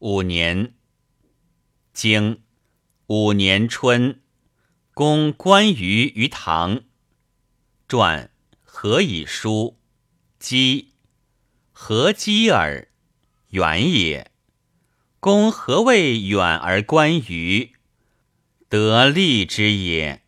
[0.00, 0.74] 五年，
[1.94, 2.42] 经
[3.06, 4.20] 五年春，
[4.92, 6.82] 公关羽于唐。
[7.88, 8.30] 传
[8.62, 9.78] 何以书？
[10.38, 10.92] 姬
[11.72, 12.88] 何姬耳？
[13.48, 14.30] 远也。
[15.18, 17.72] 公何谓远而观于？
[18.68, 20.22] 得利之也。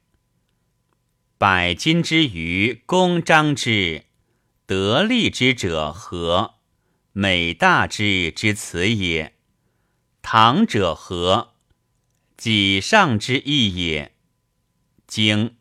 [1.37, 4.07] 百金之余，公张之，
[4.65, 6.55] 得利之者何？
[7.13, 9.35] 美大之之辞也。
[10.31, 11.55] 唐者何？
[12.37, 14.15] 己上之意也。
[15.07, 15.57] 经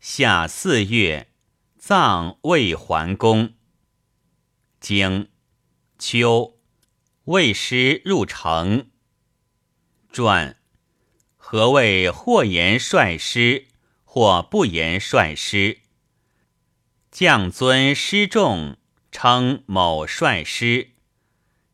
[0.00, 1.28] 夏四月，
[1.76, 3.52] 葬魏桓公。
[4.80, 5.28] 经
[5.98, 6.58] 秋，
[7.24, 8.88] 魏师入城。
[10.10, 10.56] 传
[11.36, 13.68] 何谓或言率师，
[14.04, 15.80] 或不言率师？
[17.10, 18.78] 将尊师重，
[19.12, 20.92] 称某率师；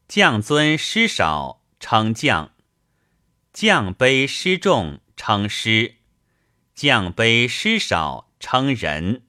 [0.08, 1.60] 将尊师少。
[1.86, 2.54] 称将，
[3.52, 5.96] 将卑师重称师，
[6.74, 9.26] 将卑失少称人。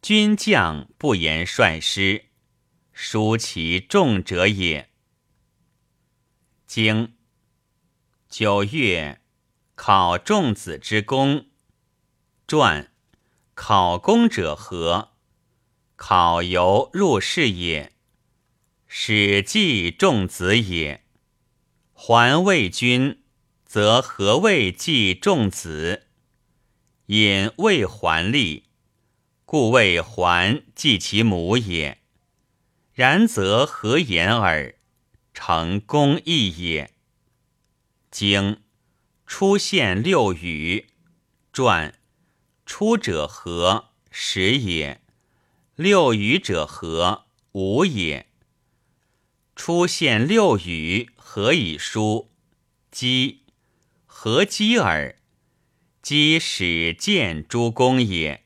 [0.00, 2.30] 军将不言率师，
[2.94, 4.88] 殊其众者也。
[6.66, 7.14] 经
[8.30, 9.20] 九月，
[9.74, 11.48] 考仲子之功。
[12.46, 12.90] 传
[13.54, 15.12] 考功者何？
[15.96, 17.92] 考由入室也。
[18.88, 21.03] 史记仲子也。
[22.06, 23.22] 还魏君，
[23.64, 26.02] 则何谓继仲子？
[27.06, 28.64] 引魏还立，
[29.46, 32.02] 故魏还继其母也。
[32.92, 34.74] 然则何言耳？
[35.32, 36.90] 成公义也。
[38.10, 38.60] 经
[39.26, 40.88] 出现六语，
[41.54, 41.94] 传
[42.66, 43.92] 出者何？
[44.10, 45.00] 始也。
[45.74, 47.24] 六语者何？
[47.52, 48.26] 无也。
[49.56, 51.10] 出现六语。
[51.16, 52.30] 何以书？
[52.92, 53.42] 鸡
[54.06, 55.16] 何鸡耳？
[56.00, 58.44] 鸡始见诸公也。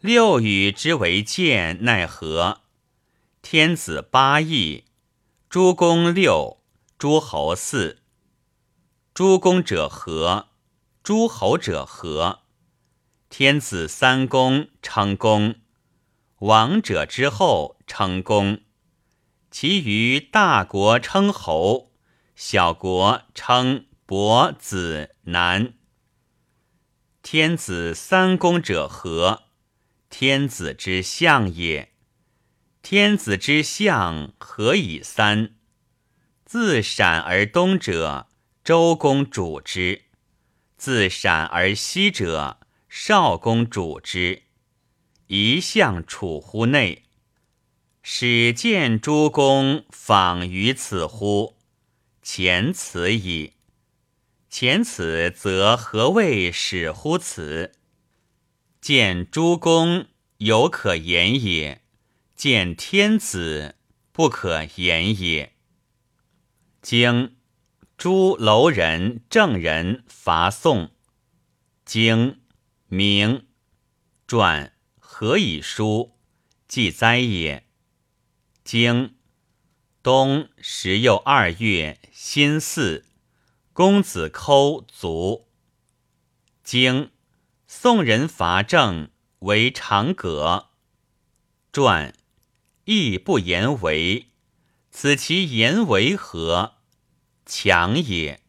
[0.00, 2.62] 六语之为见，奈何？
[3.40, 4.84] 天子八义，
[5.48, 6.60] 诸公六，
[6.98, 8.02] 诸侯四。
[9.14, 10.48] 诸公者何？
[11.04, 12.40] 诸侯者何？
[13.28, 15.54] 天子三公称公，
[16.40, 18.60] 王者之后称公。
[19.50, 21.92] 其余大国称侯，
[22.34, 25.72] 小国称伯子男。
[27.22, 29.44] 天子三公者何？
[30.10, 31.92] 天子之相也。
[32.82, 35.54] 天子之相何以三？
[36.44, 38.28] 自陕而东者，
[38.62, 40.02] 周公主之；
[40.76, 42.58] 自陕而西者，
[42.88, 44.42] 少公主之。
[45.28, 47.05] 一相处乎内。
[48.08, 51.56] 始见诸公访于此乎？
[52.22, 53.54] 前此矣。
[54.48, 57.72] 前此则何谓始乎此？
[58.80, 60.06] 见诸公
[60.36, 61.82] 有可言也，
[62.36, 63.74] 见天子
[64.12, 65.54] 不可言也。
[66.80, 67.34] 经
[67.98, 70.92] 诸楼人正人伐宋。
[71.84, 72.40] 经
[72.86, 73.48] 明
[74.28, 76.16] 传何以书？
[76.68, 77.65] 记哉也。
[78.66, 79.14] 经
[80.02, 83.04] 冬十又二月辛巳，
[83.72, 85.46] 公子抠卒。
[86.64, 87.12] 经
[87.68, 90.70] 宋人伐郑，为长葛。
[91.72, 92.12] 传
[92.86, 94.32] 亦不言为，
[94.90, 96.78] 此其言为何？
[97.44, 98.42] 强也。